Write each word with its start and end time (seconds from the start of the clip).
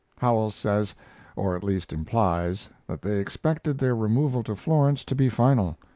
Howells 0.17 0.55
says, 0.55 0.95
or 1.35 1.55
at 1.55 1.63
least 1.63 1.93
implies, 1.93 2.71
that 2.87 3.03
they 3.03 3.19
expected 3.19 3.77
their 3.77 3.95
removal 3.95 4.41
to 4.45 4.55
Florence 4.55 5.05
to 5.05 5.13
be 5.13 5.29
final. 5.29 5.77